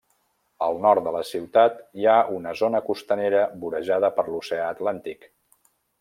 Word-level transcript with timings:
Al 0.67 0.77
nord 0.83 1.01
de 1.07 1.11
la 1.15 1.19
ciutat, 1.31 1.75
hi 1.99 2.07
ha 2.07 2.15
una 2.37 2.53
zona 2.61 2.81
costanera 2.87 3.43
vorejada 3.65 4.11
per 4.17 4.25
l'Oceà 4.31 4.65
Atlàntic. 4.77 5.29